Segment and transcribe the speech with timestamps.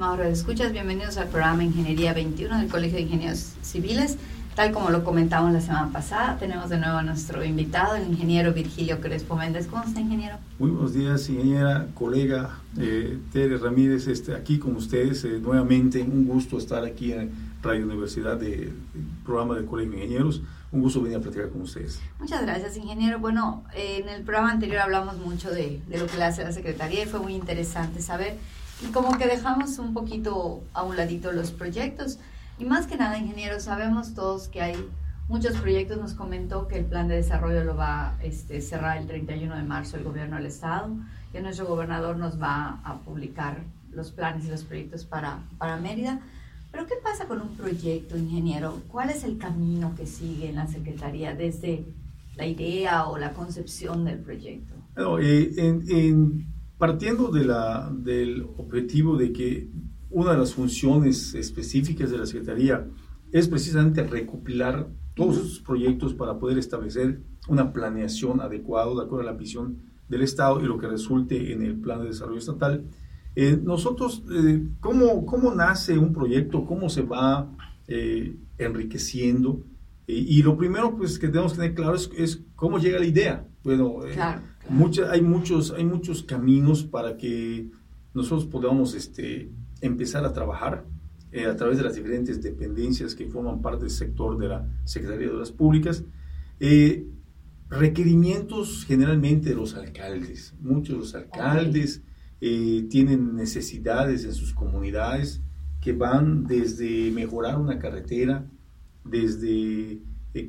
[0.00, 4.16] estimados escuchas, bienvenidos al programa Ingeniería 21 del Colegio de Ingenieros Civiles.
[4.54, 8.54] Tal como lo comentamos la semana pasada, tenemos de nuevo a nuestro invitado, el ingeniero
[8.54, 9.66] Virgilio Crespo Méndez.
[9.66, 10.38] ¿Cómo está, ingeniero?
[10.58, 15.22] Muy buenos días, ingeniera, colega eh, Tere Ramírez, este, aquí con ustedes.
[15.24, 17.30] Eh, nuevamente, un gusto estar aquí en
[17.62, 18.72] Radio Universidad del
[19.22, 20.40] programa del Colegio de Ingenieros.
[20.72, 22.00] Un gusto venir a platicar con ustedes.
[22.18, 23.18] Muchas gracias, ingeniero.
[23.18, 27.02] Bueno, en el programa anterior hablamos mucho de, de lo que le hace la Secretaría
[27.02, 28.38] y fue muy interesante saber.
[28.82, 32.18] Y como que dejamos un poquito a un ladito los proyectos.
[32.58, 34.74] Y más que nada, ingeniero, sabemos todos que hay
[35.28, 35.98] muchos proyectos.
[35.98, 39.62] Nos comentó que el plan de desarrollo lo va a este, cerrar el 31 de
[39.62, 40.90] marzo el gobierno del Estado,
[41.32, 43.62] que nuestro gobernador nos va a publicar
[43.92, 46.20] los planes y los proyectos para, para Mérida.
[46.72, 48.80] Pero ¿qué pasa con un proyecto, ingeniero?
[48.88, 51.84] ¿Cuál es el camino que sigue en la Secretaría desde
[52.36, 54.74] la idea o la concepción del proyecto?
[55.20, 56.46] Eh, en,
[56.80, 59.68] partiendo de la, del objetivo de que
[60.08, 62.88] una de las funciones específicas de la Secretaría
[63.32, 69.32] es precisamente recopilar todos esos proyectos para poder establecer una planeación adecuada de acuerdo a
[69.32, 69.76] la visión
[70.08, 72.86] del Estado y lo que resulte en el plan de desarrollo estatal.
[73.36, 76.64] Eh, nosotros, eh, ¿cómo, ¿cómo, nace un proyecto?
[76.64, 77.54] ¿Cómo se va
[77.88, 79.62] eh, enriqueciendo?
[80.12, 83.46] y lo primero pues, que tenemos que tener claro es, es cómo llega la idea.
[83.62, 84.42] Bueno, claro,
[85.10, 87.70] hay, muchos, hay muchos caminos para que
[88.14, 90.84] nosotros podamos este, empezar a trabajar
[91.32, 95.28] eh, a través de las diferentes dependencias que forman parte del sector de la Secretaría
[95.28, 96.04] de Obras Públicas.
[96.58, 97.06] Eh,
[97.68, 100.54] requerimientos generalmente de los alcaldes.
[100.60, 102.02] Muchos de los alcaldes
[102.40, 105.40] eh, tienen necesidades en sus comunidades
[105.80, 108.46] que van desde mejorar una carretera,
[109.04, 110.00] desde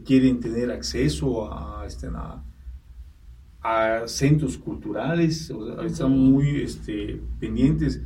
[0.06, 2.44] quieren tener acceso a, este, a,
[3.62, 5.52] a centros culturales,
[5.86, 8.02] están muy este, pendientes.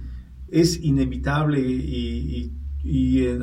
[0.50, 2.52] Es inevitable y,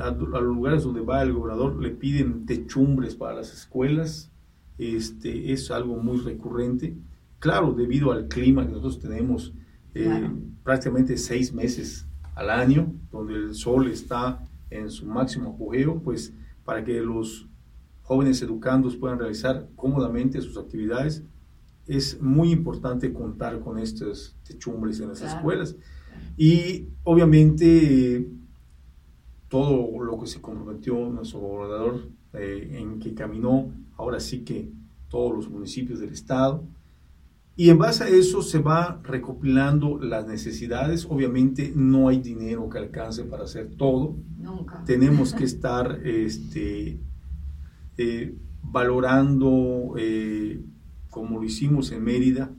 [0.01, 4.31] a, los lugares donde va el gobernador le piden techumbres para las escuelas,
[4.79, 6.97] este, es algo muy recurrente.
[7.39, 9.53] Claro, debido al clima que nosotros tenemos
[9.95, 10.31] eh,
[10.63, 16.33] prácticamente seis meses al año, donde el sol está en su máximo apogeo, pues
[16.65, 17.49] para que los
[18.03, 21.25] jóvenes educandos puedan realizar cómodamente sus actividades,
[21.87, 25.77] es muy importante contar con estas techumbres en las escuelas.
[26.37, 28.29] Y obviamente
[29.49, 34.71] todo lo que se comprometió nuestro gobernador eh, en que caminó, ahora sí que
[35.09, 36.65] todos los municipios del estado.
[37.55, 41.05] Y en base a eso se va recopilando las necesidades.
[41.05, 44.17] Obviamente no hay dinero que alcance para hacer todo.
[44.39, 44.83] Nunca.
[44.87, 46.99] Tenemos que estar este,
[47.99, 50.63] eh, valorando, eh,
[51.13, 52.51] como lo hicimos en Mérida,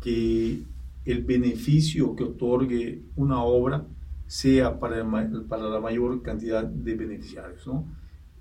[0.00, 0.62] que
[1.04, 3.84] el beneficio que otorgue una obra
[4.28, 5.04] sea para,
[5.48, 7.66] para la mayor cantidad de beneficiarios.
[7.66, 7.84] ¿no?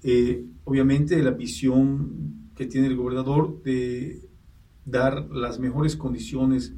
[0.04, 4.22] Eh, obviamente la visión que tiene el gobernador de
[4.86, 6.74] dar las mejores condiciones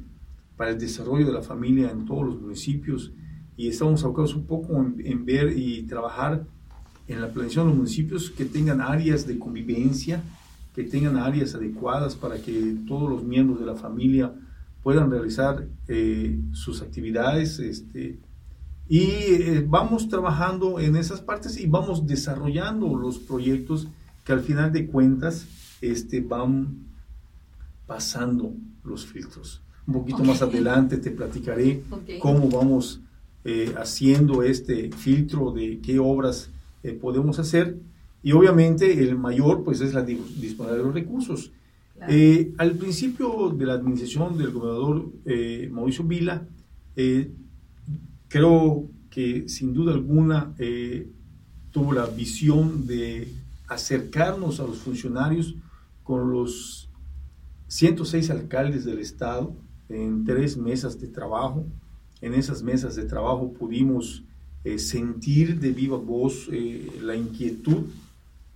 [0.56, 3.12] para el desarrollo de la familia en todos los municipios
[3.56, 6.46] y estamos abocados un poco en, ver y trabajar
[7.06, 10.22] en la planeación de los municipios que tengan áreas de convivencia,
[10.74, 14.32] que tengan áreas adecuadas para que todos los miembros de la familia
[14.82, 17.58] puedan realizar eh, sus actividades.
[17.58, 18.18] Este,
[18.88, 23.88] y eh, vamos trabajando en esas partes y vamos desarrollando los proyectos
[24.24, 25.46] que al final de cuentas
[25.80, 26.86] este, van
[27.86, 28.54] pasando
[28.84, 29.62] los filtros.
[29.86, 31.82] Un poquito más adelante te platicaré
[32.20, 33.00] cómo vamos
[33.44, 36.50] eh, haciendo este filtro de qué obras
[37.00, 37.78] podemos hacer.
[38.22, 41.50] Y obviamente el mayor pues es la disponibilidad de los recursos.
[42.08, 46.46] Eh, al principio de la administración del gobernador eh, Mauricio Vila,
[46.96, 47.32] eh,
[48.28, 50.54] creo que sin duda alguna
[51.70, 53.28] tuvo la visión de
[53.68, 55.54] acercarnos a los funcionarios
[56.02, 56.88] con los
[57.68, 59.54] 106 alcaldes del estado
[59.88, 61.66] en tres mesas de trabajo.
[62.20, 64.24] En esas mesas de trabajo pudimos
[64.76, 66.48] sentir de viva voz
[67.02, 67.84] la inquietud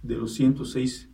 [0.07, 1.09] de los 106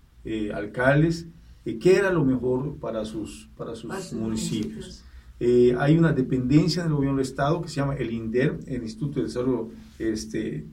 [0.54, 1.26] alcaldes
[1.64, 5.04] qué era lo mejor para sus, para sus municipios.
[5.38, 9.20] Eh, hay una dependencia del gobierno del Estado que se llama el INDER, el Instituto
[9.20, 10.66] de Desarrollo este,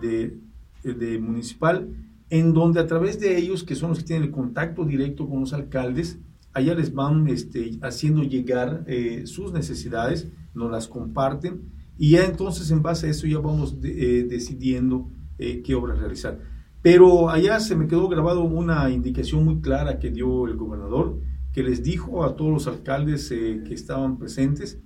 [0.00, 0.38] de,
[0.82, 1.88] de Municipal,
[2.30, 5.40] en donde a través de ellos, que son los que tienen el contacto directo con
[5.40, 6.18] los alcaldes,
[6.52, 11.62] allá les van este, haciendo llegar eh, sus necesidades, nos las comparten
[11.98, 16.38] y ya entonces en base a eso ya vamos eh, decidiendo qué obras realizar.
[16.84, 21.18] Pero allá se me quedó grabado una indicación muy clara que dio el gobernador,
[21.50, 24.78] que les dijo a todos los alcaldes eh, que estaban presentes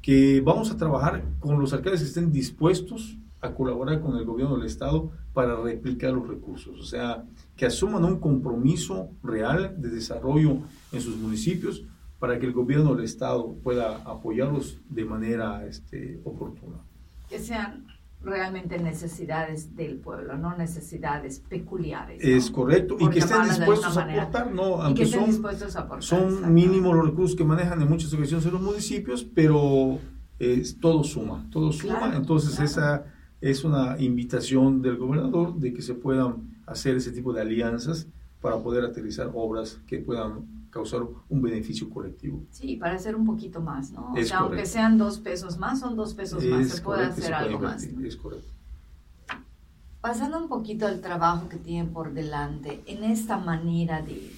[0.00, 4.56] que vamos a trabajar con los alcaldes que estén dispuestos a colaborar con el gobierno
[4.56, 10.56] del Estado para replicar los recursos, o sea, que asuman un compromiso real de desarrollo
[10.90, 11.84] en sus municipios
[12.18, 16.78] para que el gobierno del Estado pueda apoyarlos de manera este, oportuna.
[17.28, 17.84] Que sean
[18.22, 22.22] realmente necesidades del pueblo, no necesidades peculiares.
[22.22, 24.82] Es correcto, y que estén dispuestos a aportar, ¿no?
[24.82, 25.40] Aunque son,
[26.00, 29.98] son mínimos los recursos que manejan en muchas ocasiones en los municipios, pero
[30.80, 33.04] todo suma, todo suma, entonces esa
[33.40, 38.08] es una invitación del gobernador de que se puedan hacer ese tipo de alianzas
[38.40, 42.46] para poder aterrizar obras que puedan causar un beneficio colectivo.
[42.50, 44.14] Sí, para hacer un poquito más, ¿no?
[44.14, 47.60] o sea, aunque sean dos pesos más, son dos pesos más, se puede hacer algo
[47.60, 47.84] más.
[47.84, 48.50] Es correcto.
[50.00, 54.32] Pasando un poquito al trabajo que tienen por delante, en esta manera de,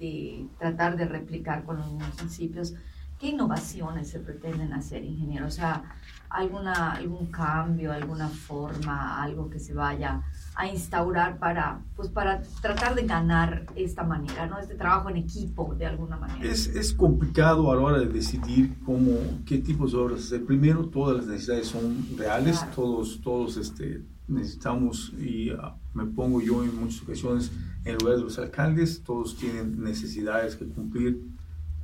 [0.00, 2.74] de tratar de replicar con los municipios,
[3.18, 5.46] ¿qué innovaciones se pretenden hacer, ingeniero?
[5.46, 5.96] O sea,
[6.28, 10.22] alguna, algún cambio, alguna forma, algo que se vaya
[10.54, 14.58] a instaurar para, pues para tratar de ganar esta manera, ¿no?
[14.58, 16.44] Este trabajo en equipo, de alguna manera.
[16.44, 20.44] Es, es complicado a la hora de decidir cómo, qué tipos de obras hacer.
[20.44, 26.64] Primero, todas las necesidades son reales, todos, todos este, necesitamos, y ah, me pongo yo
[26.64, 27.52] en muchas ocasiones
[27.84, 31.22] en lugar de los alcaldes, todos tienen necesidades que cumplir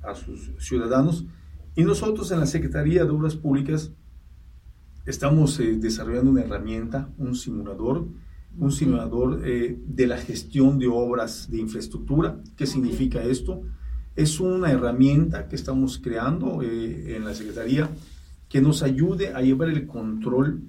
[0.03, 1.27] a sus ciudadanos.
[1.75, 3.93] Y nosotros en la Secretaría de Obras Públicas
[5.05, 8.07] Estamos eh, desarrollando una herramienta, un simulador,
[8.57, 12.41] un simulador eh, de la gestión de obras de infraestructura.
[12.57, 13.63] ¿Qué significa esto?
[14.15, 17.91] Es una herramienta que estamos creando eh, en la Secretaría
[18.49, 20.63] que nos ayude a llevar el control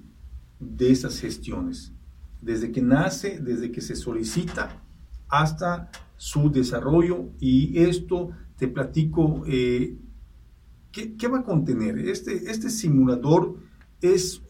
[0.58, 1.92] de esas gestiones,
[2.40, 4.82] desde que nace, desde que se solicita
[5.28, 9.96] hasta su desarrollo y esto te platico, ¿qué,
[10.92, 11.98] ¿qué, va a contener?
[11.98, 13.56] Este, este simulador
[14.00, 14.42] es,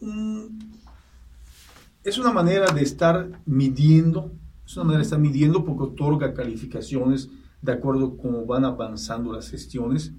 [2.03, 4.31] es una manera de estar midiendo,
[4.65, 7.29] es una manera de estar midiendo porque otorga calificaciones
[7.61, 10.13] de acuerdo a cómo van avanzando las gestiones.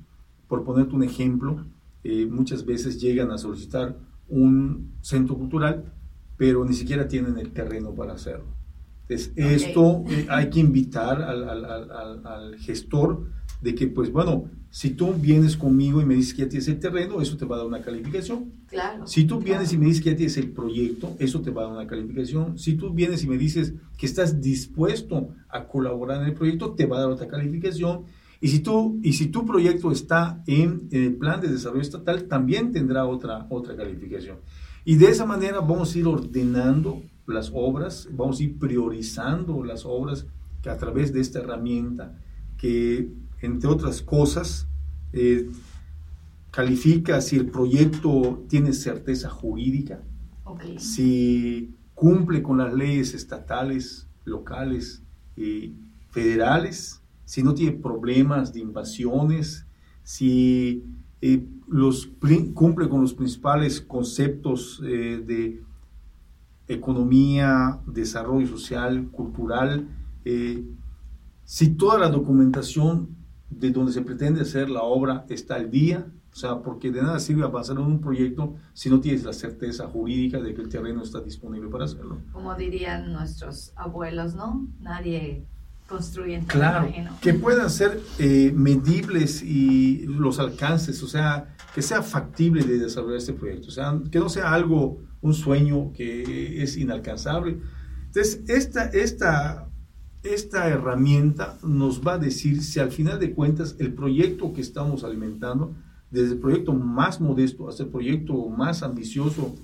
[0.48, 1.64] Por ponerte un ejemplo,
[2.02, 3.96] eh, muchas veces llegan a solicitar
[4.28, 5.92] un centro cultural,
[6.36, 8.55] pero ni siquiera tienen el terreno para hacerlo.
[9.08, 13.30] Entonces, esto eh, hay que invitar al, al, al, gestor
[13.60, 16.80] de que, pues bueno, si tú vienes conmigo y me dices que ya tienes el
[16.80, 18.52] terreno, eso te va a dar una calificación.
[18.66, 19.06] Claro.
[19.06, 21.64] Si tú vienes y me dices que ya tienes el proyecto, eso te va a
[21.66, 22.58] dar una calificación.
[22.58, 26.86] Si tú vienes y me dices que estás dispuesto a colaborar en el proyecto, te
[26.86, 28.04] va a dar otra calificación.
[28.40, 32.24] Y si, tú, y si tu proyecto está en, en el plan de desarrollo estatal,
[32.24, 34.38] también tendrá otra, otra calificación.
[34.84, 39.84] Y de esa manera vamos a ir ordenando las obras, vamos a ir priorizando las
[39.84, 40.26] obras
[40.62, 42.18] que a través de esta herramienta
[42.56, 44.68] que entre otras cosas,
[45.12, 45.48] eh,
[46.50, 50.02] califica si el proyecto tiene certeza jurídica,
[50.78, 55.02] si cumple con las leyes estatales, locales
[55.36, 55.74] y
[56.10, 59.66] federales, si no tiene problemas de invasiones,
[60.02, 60.84] si
[61.20, 62.08] eh, los,
[62.54, 65.62] cumple con los principales conceptos eh, de
[66.68, 69.88] economía, desarrollo social, cultural,
[71.44, 73.16] si toda la documentación
[73.50, 77.18] de donde se pretende hacer la obra está al día, o sea, porque de nada
[77.18, 81.02] sirve avanzar en un proyecto si no tienes la certeza jurídica de que el terreno
[81.02, 82.18] está disponible para hacerlo.
[82.32, 84.66] Como dirían nuestros abuelos, ¿no?
[84.80, 85.46] Nadie
[85.88, 86.88] construye en Claro,
[87.22, 93.18] que puedan ser eh, medibles y los alcances, o sea, que sea factible de desarrollar
[93.18, 97.58] este proyecto, o sea, que no sea algo, un sueño que es inalcanzable.
[98.06, 99.66] Entonces, esta, esta
[100.34, 105.04] esta herramienta nos va a decir si al final de cuentas el proyecto que estamos
[105.04, 105.74] alimentando,
[106.10, 109.54] desde el proyecto más modesto hasta el proyecto más ambicioso,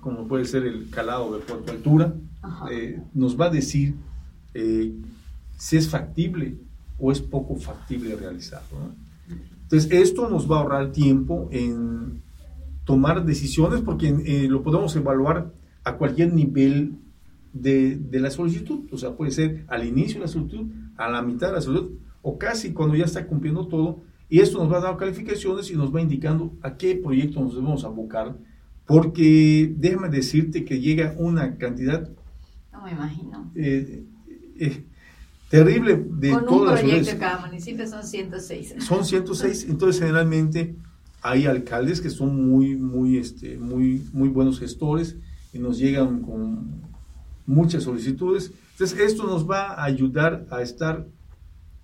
[0.00, 2.14] como puede ser el calado de Puerto Altura,
[2.70, 3.94] eh, nos va a decir
[4.54, 4.92] eh,
[5.56, 6.56] si es factible
[6.98, 8.78] o es poco factible realizarlo.
[9.62, 12.22] Entonces, esto nos va a ahorrar tiempo en
[12.88, 15.52] tomar decisiones porque eh, lo podemos evaluar
[15.84, 16.94] a cualquier nivel
[17.52, 18.88] de, la solicitud.
[18.90, 21.98] O sea, puede ser al inicio de la solicitud, a la mitad de la solicitud,
[22.22, 24.00] o casi cuando ya está cumpliendo todo.
[24.30, 27.54] Y esto nos va a dar calificaciones y nos va indicando a qué proyecto nos
[27.54, 28.38] debemos abocar,
[28.86, 32.08] porque déjame decirte que llega una cantidad.
[32.72, 33.52] No me imagino.
[33.54, 34.02] Eh,
[34.60, 34.84] eh,
[35.50, 38.76] terrible de Con un proyecto en cada municipio son 106.
[38.78, 40.74] Son 106, entonces generalmente
[41.28, 45.16] hay alcaldes que son muy, muy, este, muy, muy buenos gestores
[45.52, 46.82] y nos llegan con
[47.46, 48.52] muchas solicitudes.
[48.72, 51.06] Entonces, esto nos va a ayudar a estar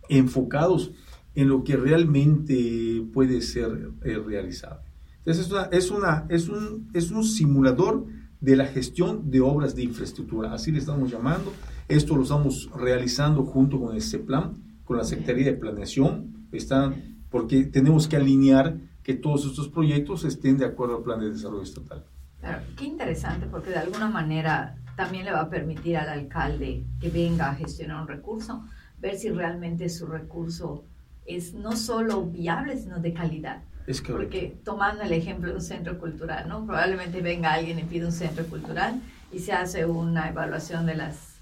[0.09, 0.93] enfocados
[1.35, 4.85] en lo que realmente puede ser eh, realizable.
[5.19, 8.07] Entonces es, una, es, una, es, un, es un simulador
[8.41, 11.53] de la gestión de obras de infraestructura, así le estamos llamando.
[11.89, 14.53] Esto lo estamos realizando junto con el CEPLAN,
[14.85, 20.57] con la Secretaría de Planeación, están, porque tenemos que alinear que todos estos proyectos estén
[20.57, 22.05] de acuerdo al plan de desarrollo estatal.
[22.41, 27.11] Claro, qué interesante, porque de alguna manera también le va a permitir al alcalde que
[27.11, 28.65] venga a gestionar un recurso,
[28.99, 30.85] ver si realmente su recurso
[31.27, 33.63] es no solo viable, sino de calidad.
[33.87, 36.65] Es Porque tomando el ejemplo de un centro cultural, ¿no?
[36.65, 41.34] Probablemente venga alguien y pide un centro cultural y se hace una evaluación de las,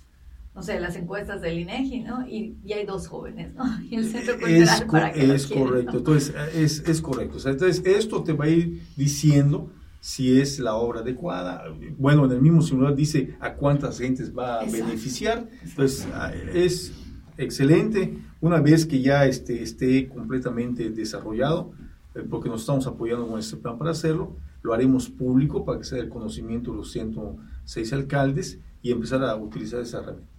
[0.54, 2.26] no sé, las encuestas del INEGI, ¿no?
[2.26, 3.64] Y, y hay dos jóvenes, ¿no?
[3.90, 7.36] Y el centro cultural es, para que Es correcto, entonces es, es correcto.
[7.48, 9.70] entonces esto te va a ir diciendo
[10.02, 11.64] si es la obra adecuada.
[11.96, 15.48] Bueno, en el mismo simulador dice a cuántas gentes va a beneficiar.
[15.62, 16.08] Entonces,
[16.52, 16.92] es
[17.38, 18.18] excelente.
[18.40, 21.70] Una vez que ya esté, esté completamente desarrollado,
[22.16, 25.84] eh, porque nos estamos apoyando con este plan para hacerlo, lo haremos público para que
[25.84, 30.31] sea el conocimiento de los 106 alcaldes y empezar a utilizar esa herramienta.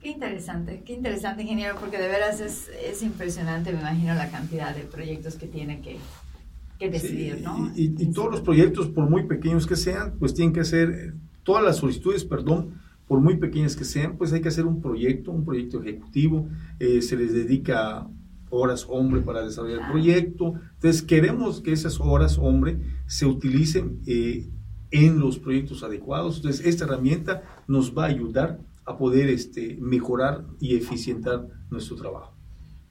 [0.00, 4.74] Qué interesante, qué interesante, ingeniero, porque de veras es, es impresionante, me imagino, la cantidad
[4.74, 5.98] de proyectos que tiene que,
[6.78, 7.70] que decidir, ¿no?
[7.76, 11.76] Y, todos los proyectos, por muy pequeños que sean, pues tienen que hacer, todas las
[11.76, 15.82] solicitudes, perdón, por muy pequeñas que sean, pues hay que hacer un proyecto, un proyecto
[15.82, 18.08] ejecutivo, eh, se les dedica
[18.48, 24.48] horas hombre para desarrollar el proyecto, entonces queremos que esas horas hombre se utilicen eh,
[24.90, 30.44] en los proyectos adecuados, entonces esta herramienta nos va a ayudar a poder este, mejorar
[30.58, 32.34] y eficientar nuestro trabajo.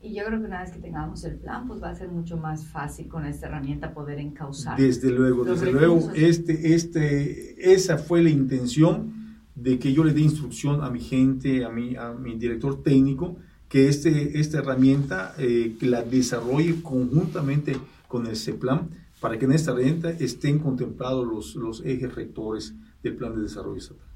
[0.01, 2.38] Y yo creo que una vez que tengamos el plan, pues va a ser mucho
[2.38, 4.79] más fácil con esta herramienta poder encauzar.
[4.79, 10.22] Desde luego, desde luego, este, este, esa fue la intención de que yo le dé
[10.22, 13.36] instrucción a mi gente, a mi, a mi director técnico,
[13.67, 17.75] que este, esta herramienta eh, la desarrolle conjuntamente
[18.08, 23.15] con el CEPLAN para que en esta herramienta estén contemplados los, los ejes rectores del
[23.15, 24.08] plan de desarrollo estatal.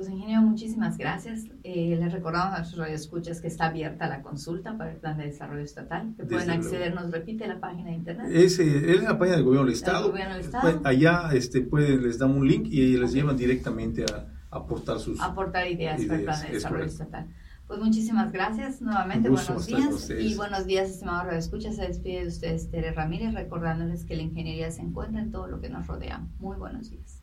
[0.00, 1.44] Pues ingeniero, muchísimas gracias.
[1.62, 5.26] Eh, les recordamos a nuestros radioescuchas que está abierta la consulta para el Plan de
[5.26, 8.26] Desarrollo Estatal, que pueden acceder, nos repite la página de internet.
[8.32, 10.10] Es, es la página del Gobierno del Estado.
[10.10, 15.20] Pues, allá este, pueden, les damos un link y les llevan directamente a, aportar sus
[15.20, 17.28] aportar ideas, para el Plan de Desarrollo Estatal.
[17.66, 21.76] Pues muchísimas gracias nuevamente, buenos días y buenos días, estimados radioescuchas.
[21.76, 25.60] Se despide de ustedes Tere Ramírez, recordándoles que la ingeniería se encuentra en todo lo
[25.60, 26.26] que nos rodea.
[26.38, 27.19] Muy buenos días.